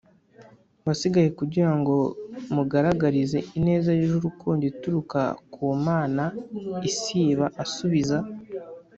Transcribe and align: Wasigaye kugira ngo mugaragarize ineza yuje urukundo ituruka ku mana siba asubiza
Wasigaye 0.85 1.29
kugira 1.39 1.71
ngo 1.79 1.95
mugaragarize 2.55 3.37
ineza 3.57 3.89
yuje 3.97 4.15
urukundo 4.19 4.61
ituruka 4.71 5.21
ku 5.53 5.63
mana 5.85 6.23
siba 6.99 7.45
asubiza 7.63 8.17